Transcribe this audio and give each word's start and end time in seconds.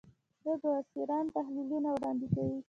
دوی 0.43 0.55
برسېرن 0.61 1.25
تحلیلونه 1.35 1.89
وړاندې 1.93 2.27
کوي 2.33 2.57